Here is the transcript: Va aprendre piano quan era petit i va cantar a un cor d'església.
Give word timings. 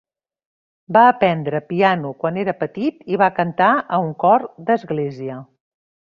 Va 0.95 1.01
aprendre 1.09 1.59
piano 1.73 2.13
quan 2.23 2.39
era 2.43 2.55
petit 2.61 3.05
i 3.15 3.19
va 3.23 3.27
cantar 3.41 3.67
a 3.97 4.03
un 4.09 4.13
cor 4.25 4.47
d'església. 4.71 5.37